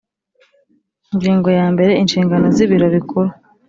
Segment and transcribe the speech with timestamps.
[1.13, 3.29] Ingingo yambere Inshingano z Ibiro Bikuru